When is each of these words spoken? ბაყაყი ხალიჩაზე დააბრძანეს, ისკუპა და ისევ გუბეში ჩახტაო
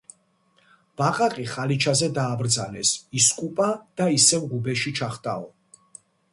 ბაყაყი 1.01 1.45
ხალიჩაზე 1.51 2.09
დააბრძანეს, 2.15 2.95
ისკუპა 3.21 3.71
და 4.01 4.11
ისევ 4.17 4.51
გუბეში 4.57 4.99
ჩახტაო 5.03 5.49